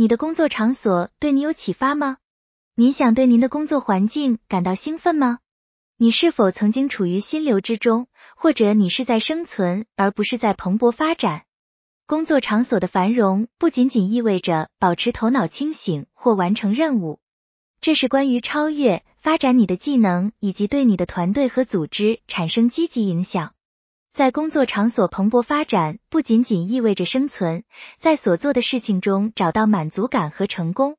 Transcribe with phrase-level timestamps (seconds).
[0.00, 2.16] 你的工作场所对你有启发吗？
[2.74, 5.40] 您想对您的工作环境感到兴奋吗？
[5.98, 11.42] 你是否曾经处于心流之中，或者你是在生存而不是在蓬勃发展？
[12.06, 17.20] 工作场所的繁荣不仅仅意味着保持头脑清醒或完成任务，
[17.82, 23.52] 这是关于超越、发展你的技能以及对你的团队和组织产生积极影响。
[24.20, 27.64] 在工作场所蓬勃发展不仅仅意味着生存，
[27.98, 30.98] 在所做的事情中找到满足感和成功。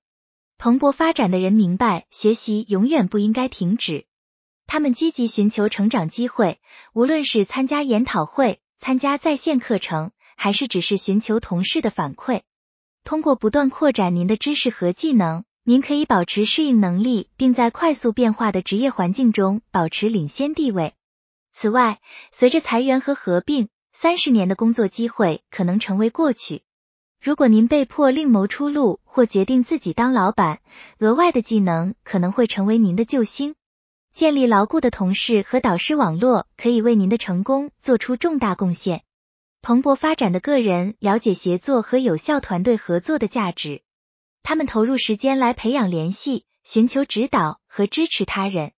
[0.57, 4.07] 蓬勃发展的人明白，学习永远不应该停止。
[4.65, 6.59] 他们积极寻求成长机会，
[6.93, 12.41] 无论是参加研讨会、参加在线课程，还是只是寻求同事的反馈。
[13.03, 20.95] 通过不断扩展您的知识和技能，您可以保持适应能力，并在快速变化的职业环境中保持领先地位。
[21.61, 22.01] 此外，
[22.31, 26.63] 随着裁员和合并，三十年的工作机会可能成为过去。
[27.21, 30.59] 如果您被迫另谋出路，或决定自己当老板，
[30.97, 33.53] 额外的技能可能会成为您的救星。
[34.11, 39.03] 建立牢固的同事和导师网络，可以为您的成功做出重大贡献。
[39.61, 43.83] 蓬勃发展的个人了解协作和有效团队合作的价值，
[44.41, 48.71] 他们投入时间来培养联系、寻求指导和支持他人。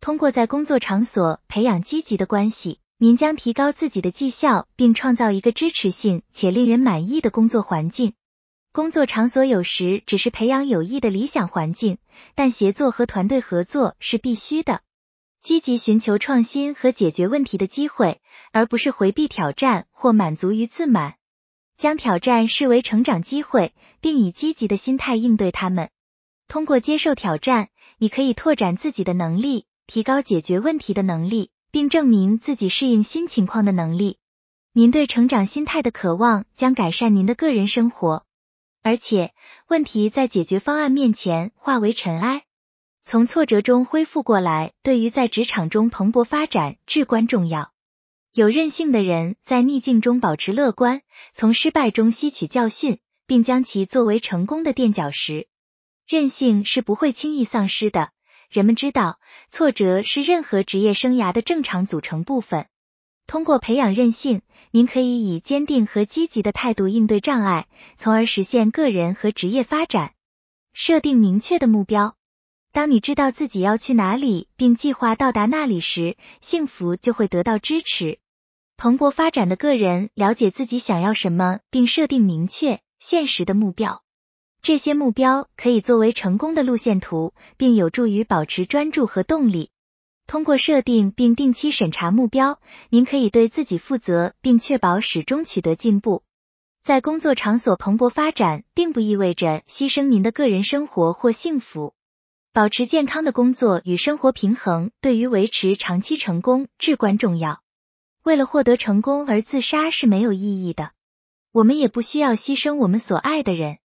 [0.00, 8.14] 通过在工作场所培养积极的关系，您将提高自己的绩效，并创造一个支持性且令人满意的工作环境。
[8.72, 11.98] 工作场所有时只是培养有益的理想环境，
[12.34, 14.80] 但协作和团队合作是必须的。
[15.42, 21.16] 积极寻求创新和解决问题的机会，而不是回避挑战或满足于自满。
[21.76, 25.90] 将挑战视为成长机会，并以积极的心态应对他们。
[26.48, 34.18] 通过接受挑战，你可以拓展自己的能力，提高解决问题的能力，并证明自己适应新情况的能力。
[34.72, 38.24] 您对成长心态的渴望将改善您的个人生活。
[38.82, 39.34] 而且，
[39.66, 42.44] 问题在解决方案面前化为尘埃。
[43.04, 47.72] 从挫折中恢复过来，对于在职场中蓬勃发展至关重要。
[48.32, 51.02] 有韧性的人在逆境中保持乐观，
[51.34, 55.48] 从失败中吸取教训，并将其作为成功的垫脚石。
[56.06, 58.12] 韧性是不会轻易丧失的。
[58.50, 62.66] 人们知道，挫折是任何职业生涯的正常组成部分。
[63.28, 70.14] 通过培养韧性，您可以以坚定和积极的态度应对障碍，从而实现个人和职业发展。
[70.72, 72.16] 设定明确的目标，
[72.72, 78.18] 当你知道自己要去哪里，并计划到达那里时，幸福就会得到支持。
[78.76, 84.02] 蓬勃发展的个人了解自己想要什么，并设定明确、现实的目标。
[84.62, 89.70] 这些目标可以作为成功的路线图，并有助于保持专注和动力。
[90.26, 96.22] 通过设定并定期审查目标，您可以对自己负责，并确保始终取得进步。
[96.82, 101.94] 在工作场所蓬勃发展，并不意味着牺牲您的个人生活或幸福。
[102.52, 107.62] 保持健康的工作与生活平衡，对于维持长期成功至关重要。
[108.22, 110.92] 为了获得成功而自杀是没有意义的。
[111.52, 113.78] 我们也不需要牺牲我们所爱的人。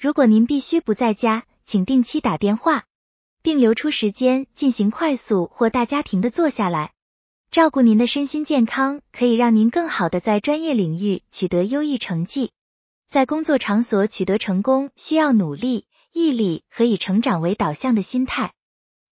[0.00, 2.86] 如果您必须不在家，请定期打电话。
[3.42, 6.92] 并留出时间进行快速或大家庭的坐下来，
[7.50, 12.52] 照顾您的身心健康，可以让您更好的在专业领域取得优异成绩。
[13.08, 18.52] 在工作场所取得成功，需要努力、毅力和以成长为导向的心态。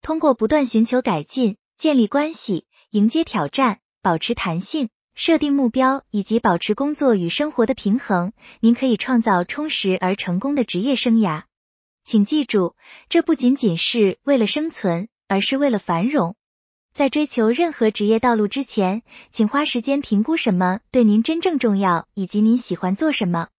[0.01, 4.89] 通过不断寻求改进、建立关系、迎接挑战、保持弹性、
[5.21, 8.31] 设定目标以及保持工作与生活的平衡，
[8.61, 11.43] 您可以创造充实而成功的职业生涯。
[12.05, 12.77] 请记住，
[13.09, 16.37] 这不仅仅是为了生存，而是为了繁荣。
[16.93, 23.49] 在追求任何职业道路之前，请花时间评估什么对您真正重要，以及您喜欢做什么。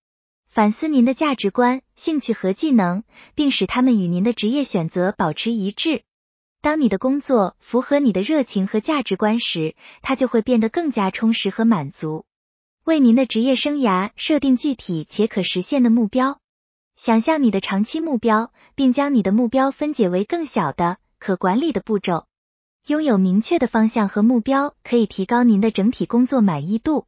[0.49, 3.05] 反思您的价值观、兴趣和技能，
[3.35, 6.05] 并使他们与您的职业选择保持一致。
[6.63, 12.27] 当你的工作符合你的热情和价值观时，它就会变得更加充实和满足。
[12.85, 16.39] 为您的职业生涯设定具体且可实现的目标。
[16.97, 22.27] 想象你的长期目标，并将你的目标分解为更小的、可管理的步骤。
[22.87, 27.07] 拥有明确的方向和目标，可以提高您的整体工作满意度。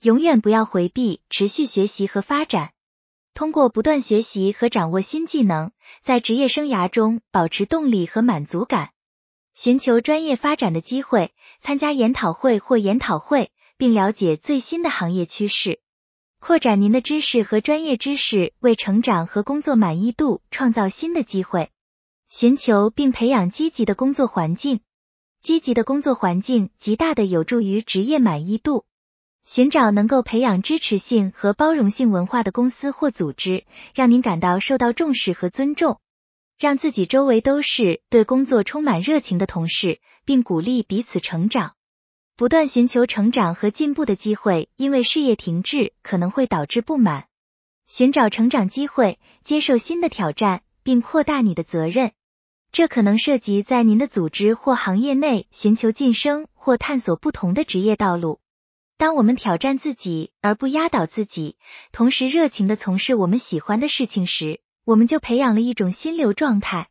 [0.00, 2.70] 永远不要回避持续学习和发展。
[3.36, 5.70] 通过不断学习和掌握新技能，
[6.02, 8.92] 在职业生涯中保持动力和满足感。
[9.52, 15.80] 寻求专业发展的机会，参加研讨会或研讨会，并了解最新的行业趋势。
[16.40, 21.70] 扩展您的知识和专业知识，为成长和工作满意度创造新的机会。
[22.30, 24.80] 寻求并培养积极的工作环境，
[25.42, 28.86] 积极的工作环境极大的有助于职业满意度。
[29.46, 33.64] 寻找能够培养支持性和包容性文化的公司或组织，
[33.94, 36.00] 让您感到受到重视和尊重。
[36.58, 41.74] 让自己周围都是对工作充满热情的同事，并鼓励彼此成长。
[42.34, 47.28] 不断寻求成长和进步的机会，因为事业停滞可能会导致不满。
[47.86, 52.10] 寻找成长机会，接受新的挑战，并扩大你的责任。
[52.72, 58.40] 这可能涉及在您的组织或行业内寻求晋升或探索不同的职业道路。
[58.98, 61.56] 当我们挑战自己而不压倒自己，
[61.92, 66.88] 同时热情的从事我们喜欢的事情时，我们就培养了一种心流状态。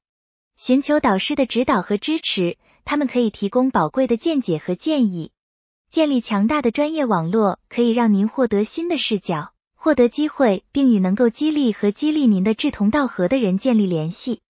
[0.55, 5.31] 寻求导师的指导和支持，他们可以提供宝贵的见解和建议。
[5.89, 14.41] 建立强大的专业网络，可以让您获得新的视角，获得机会，并与能够激励和激励您的志同道合的人建立联系。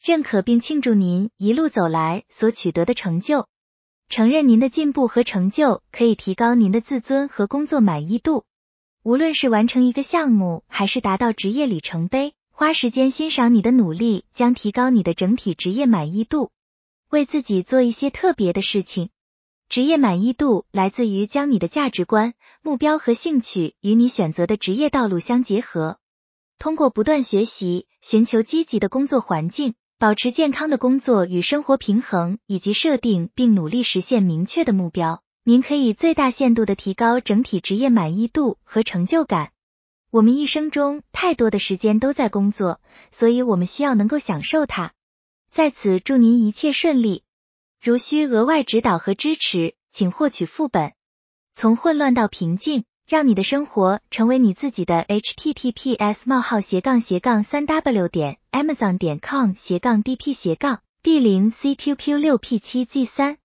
[0.00, 3.48] 认可并庆祝您一路走来所取得的成就，
[4.08, 8.44] 承认您的进步和成就，可以提高您的自尊和工作满意度。
[9.02, 16.50] 无论是完成一个项目，还是达到职业里程碑，花时间欣赏你的努力，将提高你的整体职业满意度。
[17.10, 19.10] 为自己做一些特别的事情，
[19.68, 22.32] 职业满意度来自于将你的价值观、
[22.62, 25.98] 目标和兴趣与你选择的职业道路相结合。
[26.58, 35.24] 通过不断学习，寻求积极的工作环境，保持健康的工作与生活平衡，以及设定并努力实现明确的目标。
[35.42, 39.50] 您可以最大限度的提高整体职业满意度和成就感。
[40.10, 42.80] 我们一生中太多的时间都在工作，
[43.10, 44.92] 所以我们需要能够享受它。
[45.50, 47.24] 在此祝您一切顺利。
[47.82, 50.92] 如需额外指导和支持，请获取副本。
[51.52, 55.02] 从混乱到平静，让你的生活成为你自己的。
[55.08, 62.84] https: 冒号斜杠斜杠三 w 点 amazon 点 com 斜杠 dp 斜杠 b 零 cqq 六 p 七
[62.84, 63.38] z 三。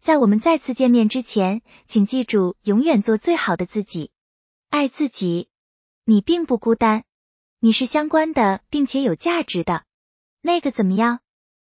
[0.00, 4.10] 在我们再次见面之前，请记住，永远做最好的自己，
[4.70, 5.50] 爱自己。
[6.06, 7.04] 你并不孤单，
[7.60, 9.84] 你是相关的，并且有价值的。
[10.40, 11.20] 那个怎么样？